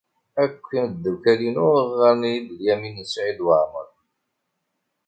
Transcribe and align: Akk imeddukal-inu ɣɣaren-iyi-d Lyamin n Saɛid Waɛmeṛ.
Akk 0.43 0.63
imeddukal-inu 0.77 1.67
ɣɣaren-iyi-d 1.89 2.49
Lyamin 2.59 2.95
n 3.03 3.05
Saɛid 3.11 3.39
Waɛmeṛ. 3.45 3.87